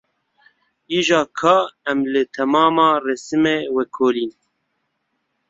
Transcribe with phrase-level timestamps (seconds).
[0.97, 1.55] Îja ka
[1.91, 4.31] em li temama resimê vekolin.